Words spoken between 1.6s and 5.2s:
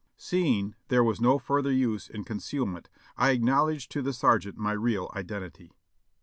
use in concealment, I acknowl edged to the sergeant my real